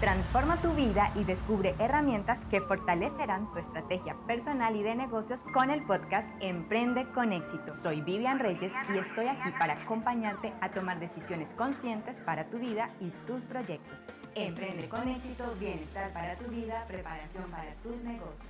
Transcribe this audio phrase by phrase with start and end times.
[0.00, 5.68] Transforma tu vida y descubre herramientas que fortalecerán tu estrategia personal y de negocios con
[5.68, 7.74] el podcast Emprende con éxito.
[7.74, 12.88] Soy Vivian Reyes y estoy aquí para acompañarte a tomar decisiones conscientes para tu vida
[12.98, 14.02] y tus proyectos.
[14.34, 18.48] Emprende con éxito, bienestar para tu vida, preparación para tus negocios.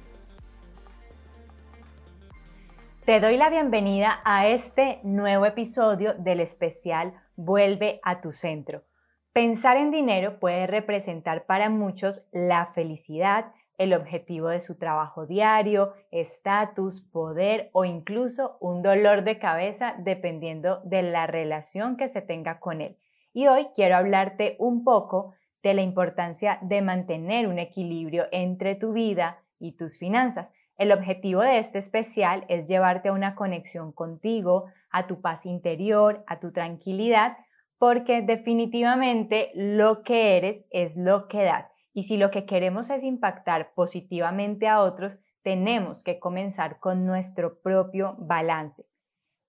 [3.05, 8.85] Te doy la bienvenida a este nuevo episodio del especial Vuelve a tu centro
[9.33, 15.95] Pensar en dinero puede representar para muchos la felicidad, el objetivo de su trabajo diario,
[16.11, 22.59] estatus, poder o incluso un dolor de cabeza dependiendo de la relación que se tenga
[22.59, 22.99] con él.
[23.33, 28.93] Y hoy quiero hablarte un poco de la importancia de mantener un equilibrio entre tu
[28.93, 30.53] vida y tus finanzas.
[30.77, 36.25] El objetivo de este especial es llevarte a una conexión contigo, a tu paz interior,
[36.27, 37.37] a tu tranquilidad,
[37.81, 41.73] porque definitivamente lo que eres es lo que das.
[41.95, 47.63] Y si lo que queremos es impactar positivamente a otros, tenemos que comenzar con nuestro
[47.63, 48.85] propio balance.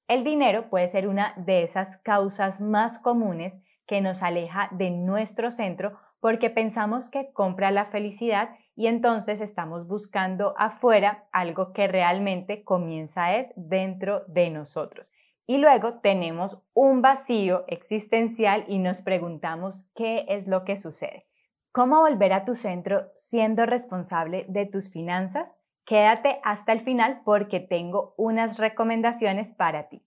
[0.07, 5.51] El dinero puede ser una de esas causas más comunes que nos aleja de nuestro
[5.51, 12.63] centro porque pensamos que compra la felicidad y entonces estamos buscando afuera algo que realmente
[12.63, 15.11] comienza es dentro de nosotros.
[15.47, 21.25] Y luego tenemos un vacío existencial y nos preguntamos qué es lo que sucede.
[21.71, 25.57] ¿Cómo volver a tu centro siendo responsable de tus finanzas?
[25.85, 30.05] Quédate hasta el final porque tengo unas recomendaciones para ti.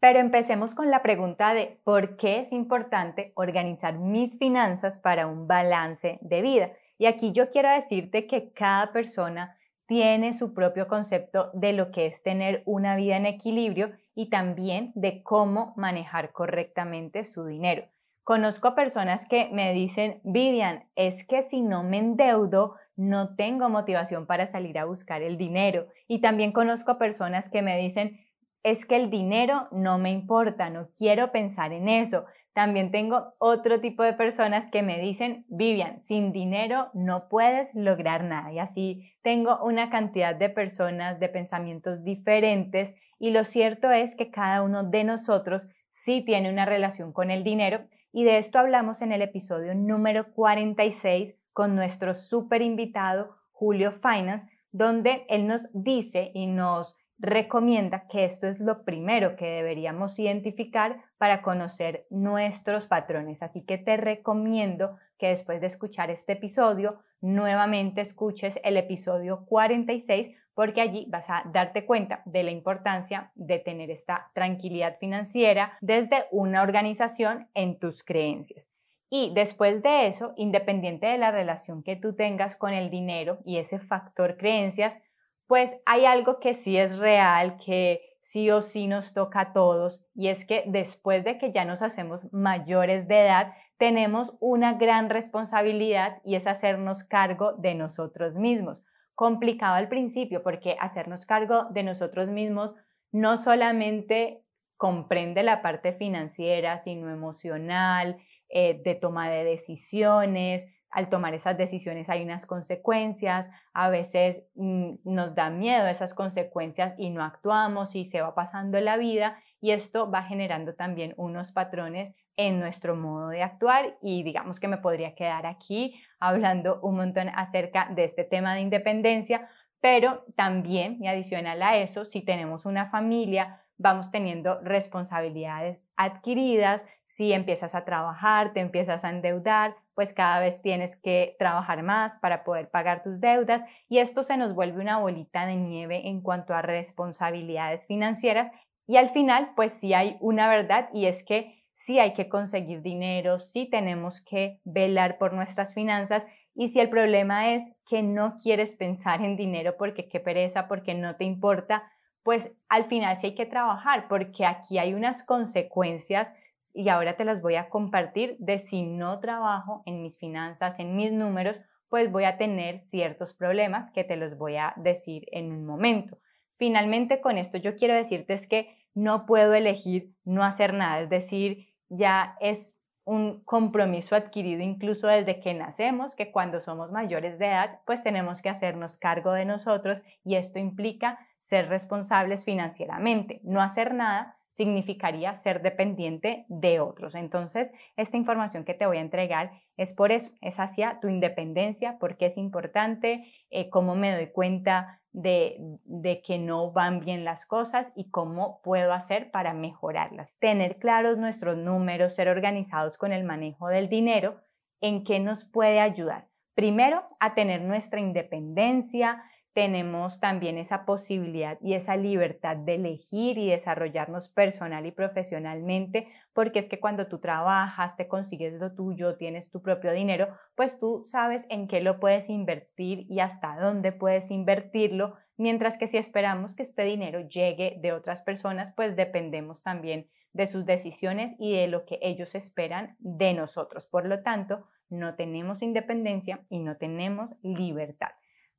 [0.00, 5.46] Pero empecemos con la pregunta de por qué es importante organizar mis finanzas para un
[5.46, 6.72] balance de vida.
[6.98, 9.56] Y aquí yo quiero decirte que cada persona
[9.86, 14.92] tiene su propio concepto de lo que es tener una vida en equilibrio y también
[14.94, 17.88] de cómo manejar correctamente su dinero.
[18.22, 24.26] Conozco personas que me dicen, Vivian, es que si no me endeudo, no tengo motivación
[24.26, 25.88] para salir a buscar el dinero.
[26.08, 28.20] Y también conozco personas que me dicen,
[28.62, 32.24] es que el dinero no me importa, no quiero pensar en eso.
[32.54, 38.22] También tengo otro tipo de personas que me dicen, Vivian, sin dinero no puedes lograr
[38.22, 38.52] nada.
[38.52, 44.30] Y así tengo una cantidad de personas de pensamientos diferentes y lo cierto es que
[44.30, 49.02] cada uno de nosotros sí tiene una relación con el dinero y de esto hablamos
[49.02, 56.30] en el episodio número 46 con nuestro súper invitado Julio Finance, donde él nos dice
[56.34, 63.42] y nos recomienda que esto es lo primero que deberíamos identificar para conocer nuestros patrones.
[63.42, 70.30] Así que te recomiendo que después de escuchar este episodio, nuevamente escuches el episodio 46
[70.54, 76.26] porque allí vas a darte cuenta de la importancia de tener esta tranquilidad financiera desde
[76.30, 78.68] una organización en tus creencias.
[79.10, 83.58] Y después de eso, independiente de la relación que tú tengas con el dinero y
[83.58, 85.00] ese factor creencias,
[85.46, 90.04] pues hay algo que sí es real, que sí o sí nos toca a todos,
[90.14, 95.10] y es que después de que ya nos hacemos mayores de edad, tenemos una gran
[95.10, 98.82] responsabilidad y es hacernos cargo de nosotros mismos.
[99.14, 102.74] Complicado al principio porque hacernos cargo de nosotros mismos
[103.12, 104.44] no solamente
[104.76, 108.16] comprende la parte financiera, sino emocional,
[108.48, 114.94] eh, de toma de decisiones, al tomar esas decisiones hay unas consecuencias, a veces mm,
[115.04, 119.72] nos da miedo esas consecuencias y no actuamos y se va pasando la vida y
[119.72, 124.78] esto va generando también unos patrones en nuestro modo de actuar y digamos que me
[124.78, 129.48] podría quedar aquí hablando un montón acerca de este tema de independencia,
[129.80, 137.32] pero también y adicional a eso, si tenemos una familia, vamos teniendo responsabilidades adquiridas, si
[137.32, 142.44] empiezas a trabajar, te empiezas a endeudar, pues cada vez tienes que trabajar más para
[142.44, 146.54] poder pagar tus deudas y esto se nos vuelve una bolita de nieve en cuanto
[146.54, 148.50] a responsabilidades financieras
[148.86, 152.82] y al final pues sí hay una verdad y es que sí hay que conseguir
[152.82, 158.38] dinero, sí tenemos que velar por nuestras finanzas y si el problema es que no
[158.38, 161.90] quieres pensar en dinero porque qué pereza, porque no te importa,
[162.22, 166.32] pues al final sí hay que trabajar porque aquí hay unas consecuencias
[166.72, 170.96] y ahora te las voy a compartir de si no trabajo en mis finanzas, en
[170.96, 175.52] mis números, pues voy a tener ciertos problemas que te los voy a decir en
[175.52, 176.18] un momento.
[176.52, 181.10] Finalmente con esto yo quiero decirte es que no puedo elegir no hacer nada, es
[181.10, 187.46] decir, ya es un compromiso adquirido incluso desde que nacemos, que cuando somos mayores de
[187.46, 193.40] edad, pues tenemos que hacernos cargo de nosotros y esto implica ser responsables financieramente.
[193.44, 197.16] No hacer nada significaría ser dependiente de otros.
[197.16, 201.98] Entonces, esta información que te voy a entregar es por eso, es hacia tu independencia,
[201.98, 207.46] porque es importante, eh, cómo me doy cuenta de, de, que no van bien las
[207.46, 210.32] cosas y cómo puedo hacer para mejorarlas.
[210.38, 214.40] Tener claros nuestros números, ser organizados con el manejo del dinero,
[214.80, 216.28] ¿en qué nos puede ayudar?
[216.54, 219.24] Primero, a tener nuestra independencia,
[219.54, 226.58] tenemos también esa posibilidad y esa libertad de elegir y desarrollarnos personal y profesionalmente, porque
[226.58, 231.04] es que cuando tú trabajas, te consigues lo tuyo, tienes tu propio dinero, pues tú
[231.06, 236.56] sabes en qué lo puedes invertir y hasta dónde puedes invertirlo, mientras que si esperamos
[236.56, 241.68] que este dinero llegue de otras personas, pues dependemos también de sus decisiones y de
[241.68, 243.86] lo que ellos esperan de nosotros.
[243.86, 248.10] Por lo tanto, no tenemos independencia y no tenemos libertad.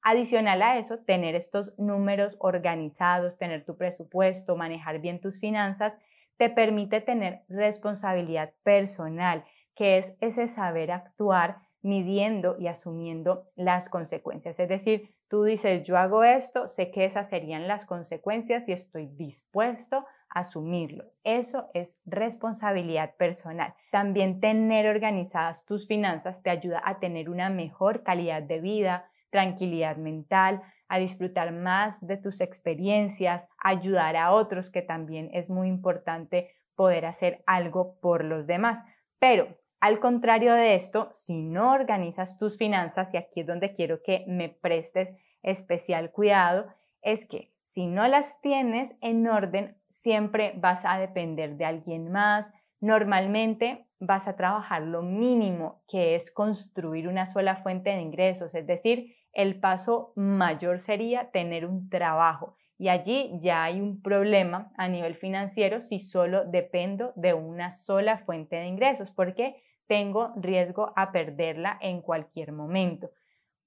[0.08, 5.98] Adicional a eso, tener estos números organizados, tener tu presupuesto, manejar bien tus finanzas,
[6.38, 14.60] te permite tener responsabilidad personal, que es ese saber actuar midiendo y asumiendo las consecuencias.
[14.60, 19.08] Es decir, tú dices, yo hago esto, sé que esas serían las consecuencias y estoy
[19.08, 21.06] dispuesto a asumirlo.
[21.24, 23.74] Eso es responsabilidad personal.
[23.92, 29.98] También tener organizadas tus finanzas te ayuda a tener una mejor calidad de vida, tranquilidad
[29.98, 36.52] mental, a disfrutar más de tus experiencias, ayudar a otros, que también es muy importante
[36.76, 38.84] poder hacer algo por los demás.
[39.20, 44.02] Pero al contrario de esto, si no organizas tus finanzas, y aquí es donde quiero
[44.04, 46.68] que me prestes especial cuidado,
[47.02, 52.52] es que si no las tienes en orden, siempre vas a depender de alguien más.
[52.80, 58.68] Normalmente vas a trabajar lo mínimo, que es construir una sola fuente de ingresos, es
[58.68, 62.56] decir, el paso mayor sería tener un trabajo.
[62.78, 68.18] Y allí ya hay un problema a nivel financiero si solo dependo de una sola
[68.18, 73.12] fuente de ingresos, porque tengo riesgo a perderla en cualquier momento.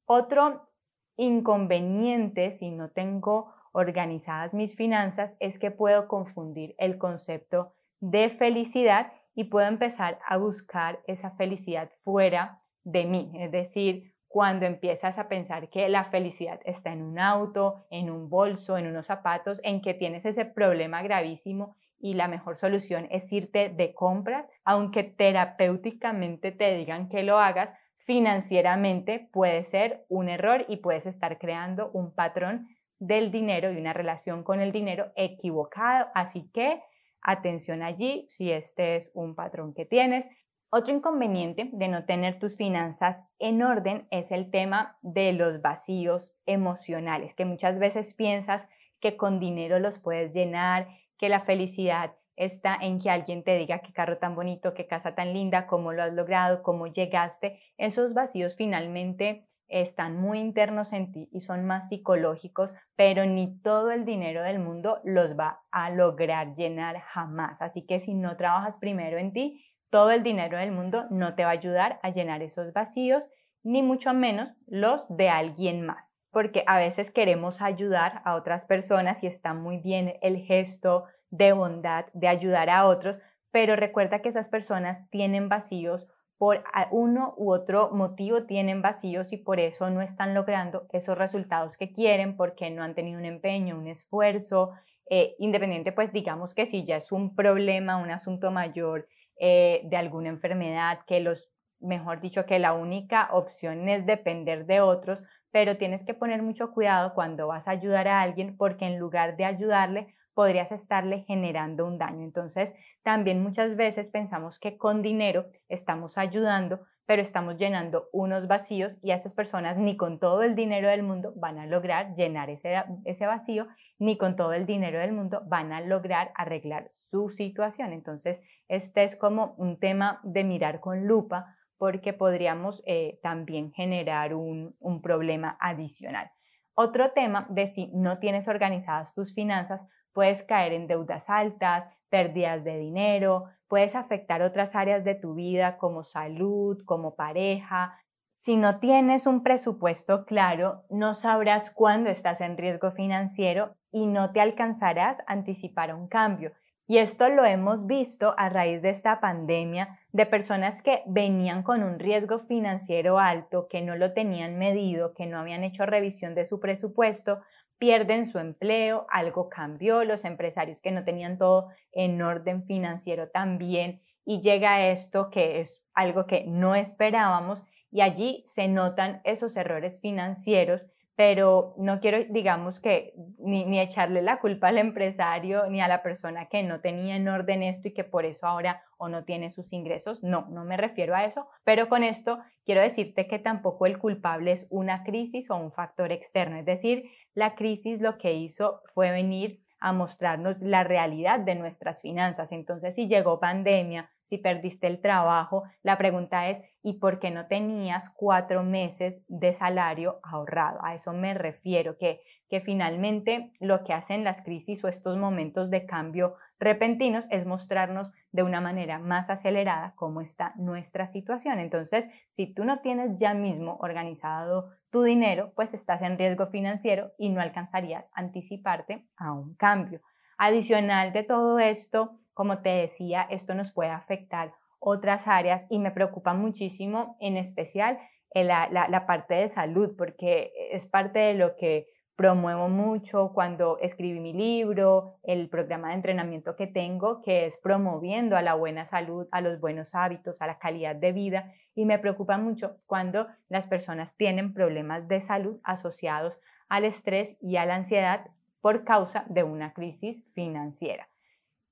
[0.05, 0.69] Otro
[1.17, 9.13] inconveniente si no tengo organizadas mis finanzas es que puedo confundir el concepto de felicidad
[9.35, 15.29] y puedo empezar a buscar esa felicidad fuera de mí, es decir, cuando empiezas a
[15.29, 19.81] pensar que la felicidad está en un auto, en un bolso, en unos zapatos, en
[19.81, 26.53] que tienes ese problema gravísimo y la mejor solución es irte de compras, aunque terapéuticamente
[26.53, 32.15] te digan que lo hagas, financieramente puede ser un error y puedes estar creando un
[32.15, 32.69] patrón
[32.99, 36.09] del dinero y una relación con el dinero equivocado.
[36.15, 36.83] Así que
[37.31, 40.27] atención allí si este es un patrón que tienes.
[40.71, 46.35] Otro inconveniente de no tener tus finanzas en orden es el tema de los vacíos
[46.47, 48.69] emocionales, que muchas veces piensas
[49.01, 50.89] que con dinero los puedes llenar,
[51.19, 55.15] que la felicidad está en que alguien te diga qué carro tan bonito, qué casa
[55.15, 57.61] tan linda, cómo lo has logrado, cómo llegaste.
[57.79, 63.91] Esos vacíos finalmente están muy internos en ti y son más psicológicos, pero ni todo
[63.91, 67.63] el dinero del mundo los va a lograr llenar jamás.
[67.63, 71.45] Así que si no trabajas primero en ti, todo el dinero del mundo no te
[71.45, 73.29] va a ayudar a llenar esos vacíos,
[73.63, 79.23] ni mucho menos los de alguien más, porque a veces queremos ayudar a otras personas
[79.25, 83.19] y está muy bien el gesto de bondad de ayudar a otros,
[83.51, 86.07] pero recuerda que esas personas tienen vacíos
[86.39, 91.77] por uno u otro motivo tienen vacíos y por eso no están logrando esos resultados
[91.77, 94.71] que quieren porque no han tenido un empeño, un esfuerzo,
[95.11, 99.09] eh, independiente pues digamos que si ya es un problema, un asunto mayor
[99.41, 104.81] eh, de alguna enfermedad, que los, mejor dicho, que la única opción es depender de
[104.81, 108.99] otros, pero tienes que poner mucho cuidado cuando vas a ayudar a alguien porque en
[108.99, 112.23] lugar de ayudarle, podrías estarle generando un daño.
[112.23, 118.99] Entonces, también muchas veces pensamos que con dinero estamos ayudando, pero estamos llenando unos vacíos
[119.03, 122.51] y a esas personas ni con todo el dinero del mundo van a lograr llenar
[122.51, 123.67] ese, ese vacío,
[123.99, 127.93] ni con todo el dinero del mundo van a lograr arreglar su situación.
[127.93, 134.35] Entonces, este es como un tema de mirar con lupa porque podríamos eh, también generar
[134.35, 136.31] un, un problema adicional.
[136.75, 139.85] Otro tema de si no tienes organizadas tus finanzas,
[140.19, 145.79] puedes caer en deudas altas, pérdidas de dinero, puedes afectar otras áreas de tu vida
[145.79, 147.95] como salud, como pareja.
[148.29, 154.33] Si no tienes un presupuesto claro, no sabrás cuándo estás en riesgo financiero y no
[154.33, 156.51] te alcanzarás a anticipar un cambio.
[156.89, 161.85] Y esto lo hemos visto a raíz de esta pandemia de personas que venían con
[161.85, 166.45] un riesgo financiero alto, que no lo tenían medido, que no habían hecho revisión de
[166.45, 167.41] su presupuesto,
[167.79, 174.03] pierden su empleo, algo cambió, los empresarios que no tenían todo en orden financiero también,
[174.25, 180.01] y llega esto que es algo que no esperábamos, y allí se notan esos errores
[180.01, 180.85] financieros
[181.19, 186.01] pero no quiero, digamos que, ni, ni, echarle la culpa al empresario ni a la
[186.01, 189.51] persona que no tenía en orden esto y que por eso ahora o no tiene
[189.51, 190.23] sus ingresos.
[190.23, 194.53] No, no me refiero a eso, pero con esto quiero decirte que tampoco el culpable
[194.53, 196.57] es una crisis o un factor externo.
[196.57, 202.01] Es decir, la crisis lo que hizo fue venir a mostrarnos la realidad de nuestras
[202.01, 202.53] finanzas.
[202.53, 207.49] Entonces, si llegó pandemia, si perdiste el trabajo, la pregunta es, ¿y por qué no
[207.49, 210.79] tenías cuatro meses de salario ahorrado?
[210.83, 215.69] A eso me refiero, que, que finalmente lo que hacen las crisis o estos momentos
[215.69, 221.59] de cambio repentinos es mostrarnos de una manera más acelerada cómo está nuestra situación.
[221.59, 227.13] Entonces, si tú no tienes ya mismo organizado tu dinero, pues estás en riesgo financiero
[227.19, 230.01] y no alcanzarías anticiparte a un cambio.
[230.39, 235.91] Adicional de todo esto, como te decía, esto nos puede afectar otras áreas y me
[235.91, 237.99] preocupa muchísimo, en especial
[238.35, 241.87] la, la parte de salud, porque es parte de lo que
[242.19, 248.37] promuevo mucho cuando escribí mi libro, el programa de entrenamiento que tengo, que es promoviendo
[248.37, 251.53] a la buena salud, a los buenos hábitos, a la calidad de vida.
[251.77, 257.57] Y me preocupa mucho cuando las personas tienen problemas de salud asociados al estrés y
[257.57, 258.27] a la ansiedad
[258.61, 261.09] por causa de una crisis financiera.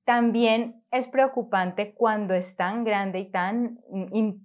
[0.06, 3.80] También es preocupante cuando es tan grande y, tan,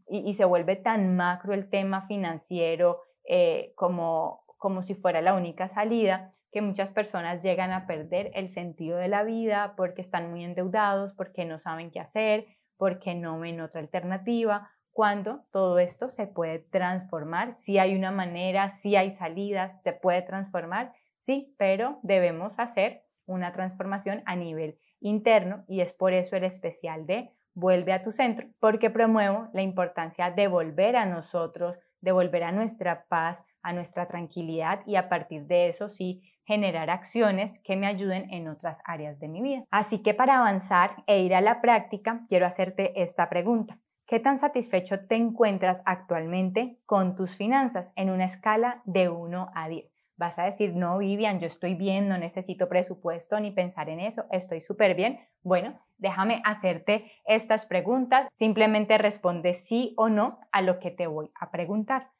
[0.09, 5.69] y, se vuelve tan macro el tema financiero eh, como, como si fuera la única
[5.69, 10.43] salida, que muchas personas llegan a perder el sentido de la vida porque están muy
[10.43, 16.25] endeudados, porque no saben qué hacer, porque no ven otra alternativa, cuando todo esto se
[16.25, 22.57] puede transformar, si hay una manera, si hay salidas, se puede transformar, sí, pero debemos
[22.57, 28.01] hacer una transformación a nivel interno y es por eso el especial de vuelve a
[28.01, 33.43] tu centro, porque promuevo la importancia de volver a nosotros, de volver a nuestra paz,
[33.61, 38.47] a nuestra tranquilidad y a partir de eso sí generar acciones que me ayuden en
[38.47, 39.63] otras áreas de mi vida.
[39.69, 43.77] Así que para avanzar e ir a la práctica, quiero hacerte esta pregunta.
[44.07, 49.69] ¿Qué tan satisfecho te encuentras actualmente con tus finanzas en una escala de 1 a
[49.69, 50.00] 10?
[50.21, 54.25] Vas a decir, no, Vivian, yo estoy bien, no necesito presupuesto ni pensar en eso,
[54.29, 55.19] estoy súper bien.
[55.41, 58.27] Bueno, déjame hacerte estas preguntas.
[58.29, 62.11] Simplemente responde sí o no a lo que te voy a preguntar.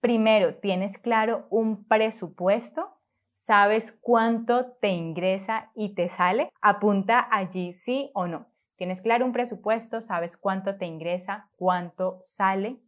[0.00, 2.98] Primero, ¿tienes claro un presupuesto?
[3.36, 6.50] ¿Sabes cuánto te ingresa y te sale?
[6.60, 8.48] Apunta allí sí o no.
[8.74, 10.00] ¿Tienes claro un presupuesto?
[10.00, 11.50] ¿Sabes cuánto te ingresa?
[11.54, 12.80] ¿Cuánto sale?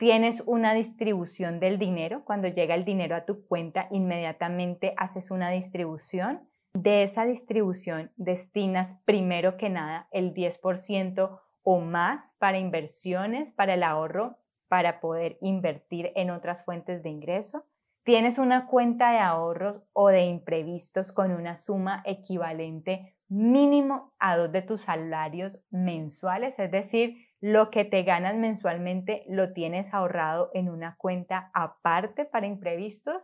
[0.00, 2.24] Tienes una distribución del dinero.
[2.24, 6.48] Cuando llega el dinero a tu cuenta, inmediatamente haces una distribución.
[6.72, 13.82] De esa distribución destinas primero que nada el 10% o más para inversiones, para el
[13.82, 14.38] ahorro,
[14.68, 17.66] para poder invertir en otras fuentes de ingreso.
[18.02, 24.50] Tienes una cuenta de ahorros o de imprevistos con una suma equivalente mínimo a dos
[24.50, 30.68] de tus salarios mensuales, es decir, lo que te ganas mensualmente lo tienes ahorrado en
[30.68, 33.22] una cuenta aparte para imprevistos.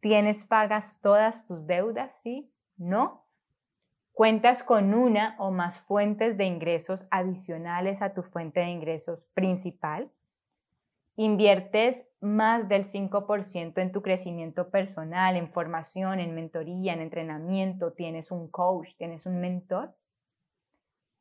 [0.00, 2.20] ¿Tienes pagas todas tus deudas?
[2.22, 2.50] ¿Sí?
[2.76, 3.26] ¿No?
[4.12, 10.10] ¿Cuentas con una o más fuentes de ingresos adicionales a tu fuente de ingresos principal?
[11.16, 17.92] ¿Inviertes más del 5% en tu crecimiento personal, en formación, en mentoría, en entrenamiento?
[17.92, 18.96] ¿Tienes un coach?
[18.96, 19.94] ¿Tienes un mentor?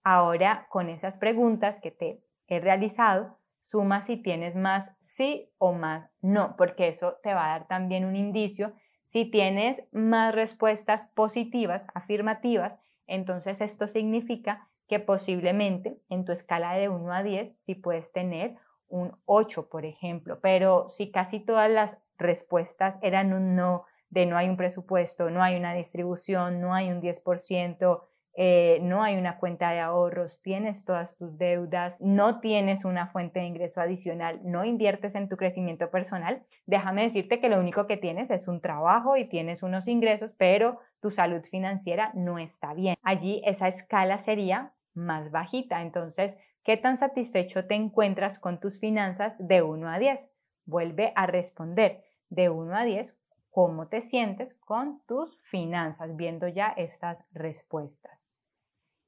[0.08, 6.12] Ahora, con esas preguntas que te he realizado, suma si tienes más sí o más
[6.22, 8.74] no, porque eso te va a dar también un indicio.
[9.04, 16.88] Si tienes más respuestas positivas, afirmativas, entonces esto significa que posiblemente en tu escala de
[16.88, 18.58] 1 a 10 sí puedes tener
[18.88, 24.38] un 8, por ejemplo, pero si casi todas las respuestas eran un no, de no
[24.38, 28.04] hay un presupuesto, no hay una distribución, no hay un 10%,
[28.38, 33.40] eh, no hay una cuenta de ahorros, tienes todas tus deudas, no tienes una fuente
[33.40, 37.96] de ingreso adicional, no inviertes en tu crecimiento personal, déjame decirte que lo único que
[37.96, 42.96] tienes es un trabajo y tienes unos ingresos, pero tu salud financiera no está bien.
[43.04, 45.82] Allí esa escala sería más bajita.
[45.82, 50.30] Entonces, ¿qué tan satisfecho te encuentras con tus finanzas de 1 a 10?
[50.66, 53.18] Vuelve a responder de 1 a 10
[53.50, 58.25] cómo te sientes con tus finanzas, viendo ya estas respuestas.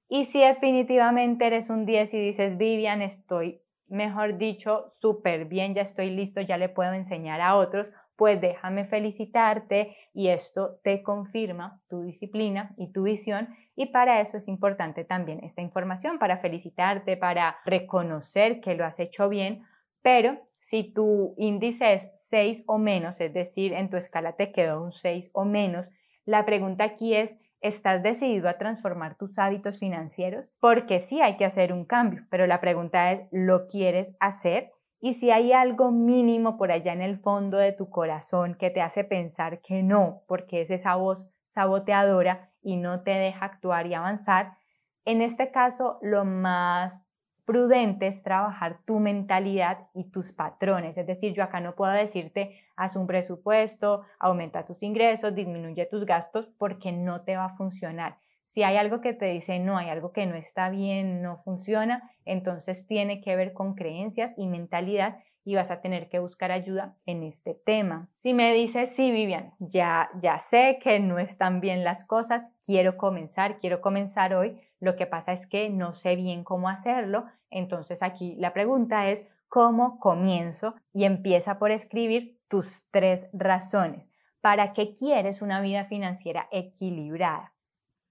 [0.09, 5.81] Y si definitivamente eres un 10 y dices, Vivian, estoy, mejor dicho, súper bien, ya
[5.81, 11.81] estoy listo, ya le puedo enseñar a otros, pues déjame felicitarte y esto te confirma
[11.87, 13.49] tu disciplina y tu visión.
[13.75, 18.99] Y para eso es importante también esta información, para felicitarte, para reconocer que lo has
[18.99, 19.63] hecho bien,
[20.01, 24.83] pero si tu índice es 6 o menos, es decir, en tu escala te quedó
[24.83, 25.89] un 6 o menos,
[26.25, 30.51] la pregunta aquí es, ¿estás decidido a transformar tus hábitos financieros?
[30.59, 34.71] Porque sí hay que hacer un cambio, pero la pregunta es, ¿lo quieres hacer?
[34.99, 38.81] Y si hay algo mínimo por allá en el fondo de tu corazón que te
[38.81, 43.93] hace pensar que no, porque es esa voz saboteadora y no te deja actuar y
[43.93, 44.57] avanzar,
[45.05, 47.06] en este caso lo más
[47.47, 50.97] prudente es trabajar tu mentalidad y tus patrones.
[50.97, 56.05] Es decir, yo acá no puedo decirte, haz un presupuesto, aumenta tus ingresos, disminuye tus
[56.05, 58.19] gastos, porque no te va a funcionar.
[58.43, 62.11] Si hay algo que te dice no, hay algo que no está bien, no funciona,
[62.25, 66.97] entonces tiene que ver con creencias y mentalidad y vas a tener que buscar ayuda
[67.05, 68.09] en este tema.
[68.15, 72.97] Si me dices, sí, Vivian, ya, ya sé que no están bien las cosas, quiero
[72.97, 78.03] comenzar, quiero comenzar hoy, lo que pasa es que no sé bien cómo hacerlo, entonces
[78.03, 80.75] aquí la pregunta es, ¿cómo comienzo?
[80.91, 84.09] Y empieza por escribir tus tres razones.
[84.41, 87.53] ¿Para qué quieres una vida financiera equilibrada?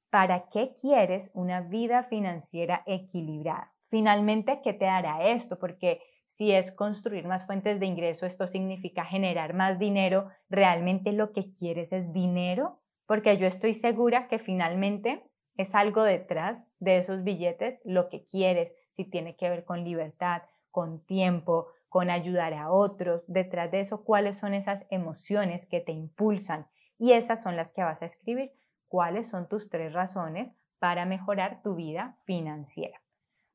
[0.08, 3.74] ¿Para qué quieres una vida financiera equilibrada?
[3.82, 5.58] Finalmente, ¿qué te hará esto?
[5.58, 11.32] Porque si es construir más fuentes de ingreso, esto significa generar más dinero, ¿realmente lo
[11.32, 12.80] que quieres es dinero?
[13.06, 15.22] Porque yo estoy segura que finalmente
[15.56, 20.42] es algo detrás de esos billetes lo que quieres, si tiene que ver con libertad,
[20.70, 25.92] con tiempo, con ayudar a otros, detrás de eso, cuáles son esas emociones que te
[25.92, 26.66] impulsan
[26.98, 28.52] y esas son las que vas a escribir
[28.88, 33.00] cuáles son tus tres razones para mejorar tu vida financiera.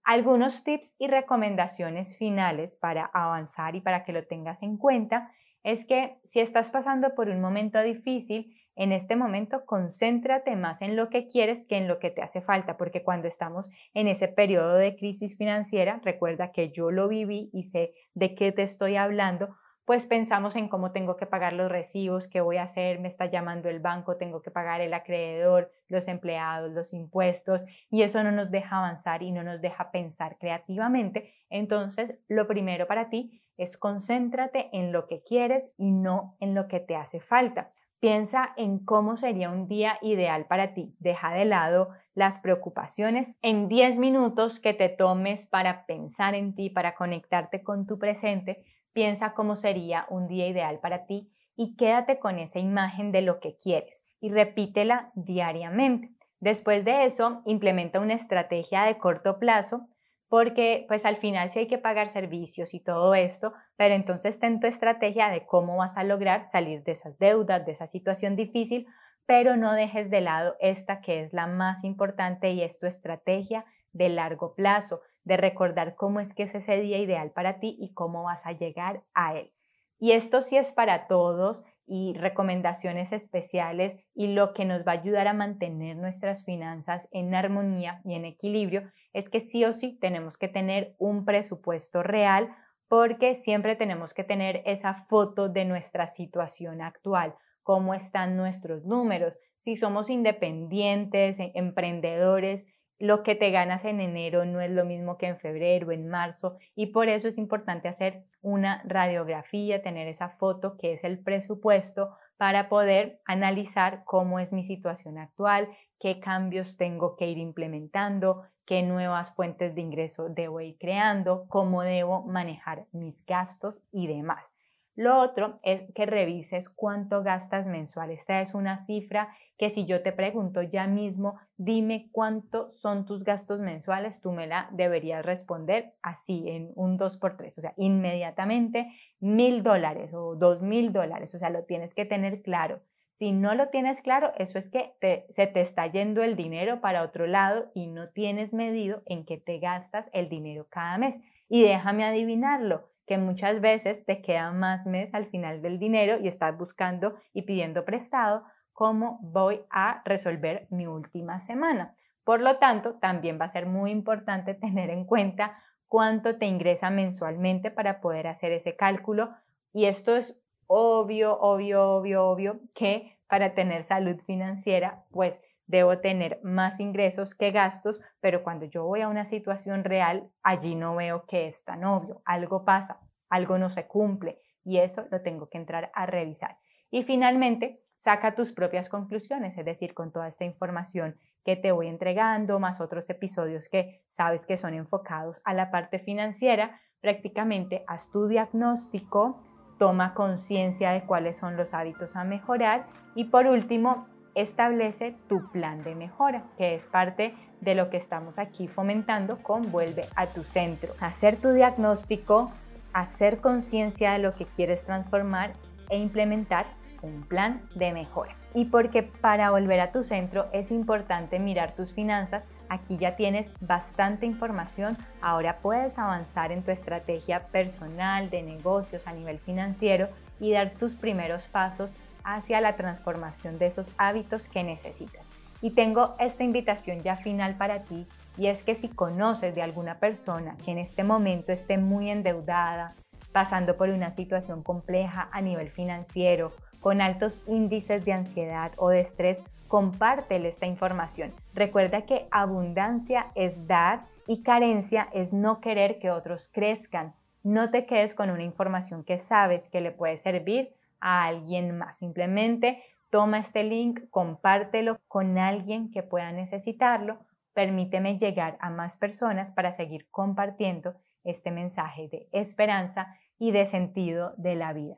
[0.03, 5.31] Algunos tips y recomendaciones finales para avanzar y para que lo tengas en cuenta
[5.63, 10.95] es que si estás pasando por un momento difícil, en este momento concéntrate más en
[10.95, 14.27] lo que quieres que en lo que te hace falta, porque cuando estamos en ese
[14.27, 18.95] periodo de crisis financiera, recuerda que yo lo viví y sé de qué te estoy
[18.95, 23.07] hablando, pues pensamos en cómo tengo que pagar los recibos, qué voy a hacer, me
[23.07, 28.23] está llamando el banco, tengo que pagar el acreedor, los empleados, los impuestos, y eso
[28.23, 31.33] no nos deja avanzar y no nos deja pensar creativamente.
[31.49, 36.67] Entonces, lo primero para ti es concéntrate en lo que quieres y no en lo
[36.67, 37.71] que te hace falta.
[37.99, 40.95] Piensa en cómo sería un día ideal para ti.
[40.97, 43.37] Deja de lado las preocupaciones.
[43.43, 48.63] En 10 minutos que te tomes para pensar en ti, para conectarte con tu presente,
[48.93, 53.39] Piensa cómo sería un día ideal para ti y quédate con esa imagen de lo
[53.39, 56.09] que quieres y repítela diariamente.
[56.39, 59.87] Después de eso, implementa una estrategia de corto plazo
[60.27, 64.61] porque pues al final sí hay que pagar servicios y todo esto, pero entonces ten
[64.61, 68.87] tu estrategia de cómo vas a lograr salir de esas deudas, de esa situación difícil,
[69.25, 73.65] pero no dejes de lado esta que es la más importante y es tu estrategia
[73.91, 77.93] de largo plazo de recordar cómo es que es ese día ideal para ti y
[77.93, 79.53] cómo vas a llegar a él.
[79.99, 84.99] Y esto sí es para todos y recomendaciones especiales y lo que nos va a
[84.99, 89.97] ayudar a mantener nuestras finanzas en armonía y en equilibrio es que sí o sí
[89.99, 92.55] tenemos que tener un presupuesto real
[92.87, 99.37] porque siempre tenemos que tener esa foto de nuestra situación actual, cómo están nuestros números,
[99.57, 102.65] si somos independientes, emprendedores,
[103.01, 106.57] lo que te ganas en enero no es lo mismo que en febrero, en marzo,
[106.75, 112.11] y por eso es importante hacer una radiografía, tener esa foto que es el presupuesto
[112.37, 115.67] para poder analizar cómo es mi situación actual,
[115.99, 121.81] qué cambios tengo que ir implementando, qué nuevas fuentes de ingreso debo ir creando, cómo
[121.81, 124.51] debo manejar mis gastos y demás.
[124.95, 128.11] Lo otro es que revises cuánto gastas mensual.
[128.11, 129.29] Esta es una cifra
[129.61, 134.47] que si yo te pregunto ya mismo, dime cuánto son tus gastos mensuales, tú me
[134.47, 138.87] la deberías responder así en un 2 por 3 o sea, inmediatamente
[139.19, 142.81] mil dólares o dos mil dólares, o sea, lo tienes que tener claro.
[143.11, 144.95] Si no lo tienes claro, eso es que
[145.29, 149.37] se te está yendo el dinero para otro lado y no tienes medido en qué
[149.37, 151.19] te gastas el dinero cada mes.
[151.49, 156.27] Y déjame adivinarlo, que muchas veces te queda más mes al final del dinero y
[156.27, 158.43] estás buscando y pidiendo prestado
[158.81, 161.93] cómo voy a resolver mi última semana.
[162.23, 165.55] Por lo tanto, también va a ser muy importante tener en cuenta
[165.87, 169.35] cuánto te ingresa mensualmente para poder hacer ese cálculo.
[169.71, 176.39] Y esto es obvio, obvio, obvio, obvio que para tener salud financiera, pues debo tener
[176.41, 181.27] más ingresos que gastos, pero cuando yo voy a una situación real, allí no veo
[181.27, 182.23] que es tan obvio.
[182.25, 186.57] Algo pasa, algo no se cumple, y eso lo tengo que entrar a revisar.
[186.89, 191.87] Y finalmente, saca tus propias conclusiones, es decir, con toda esta información que te voy
[191.87, 198.09] entregando, más otros episodios que sabes que son enfocados a la parte financiera, prácticamente haz
[198.09, 199.43] tu diagnóstico,
[199.77, 205.83] toma conciencia de cuáles son los hábitos a mejorar y por último, establece tu plan
[205.83, 210.43] de mejora, que es parte de lo que estamos aquí fomentando con Vuelve a tu
[210.43, 210.95] centro.
[211.01, 212.51] Hacer tu diagnóstico,
[212.93, 215.53] hacer conciencia de lo que quieres transformar
[215.89, 216.65] e implementar
[217.01, 218.35] un plan de mejora.
[218.53, 223.51] Y porque para volver a tu centro es importante mirar tus finanzas, aquí ya tienes
[223.61, 230.09] bastante información, ahora puedes avanzar en tu estrategia personal de negocios a nivel financiero
[230.39, 231.91] y dar tus primeros pasos
[232.23, 235.27] hacia la transformación de esos hábitos que necesitas.
[235.61, 239.99] Y tengo esta invitación ya final para ti y es que si conoces de alguna
[239.99, 242.95] persona que en este momento esté muy endeudada,
[243.31, 248.99] pasando por una situación compleja a nivel financiero, con altos índices de ansiedad o de
[248.99, 251.33] estrés, compártele esta información.
[251.53, 257.13] Recuerda que abundancia es dar y carencia es no querer que otros crezcan.
[257.43, 261.99] No te quedes con una información que sabes que le puede servir a alguien más.
[261.99, 267.19] Simplemente toma este link, compártelo con alguien que pueda necesitarlo.
[267.53, 274.33] Permíteme llegar a más personas para seguir compartiendo este mensaje de esperanza y de sentido
[274.37, 274.97] de la vida.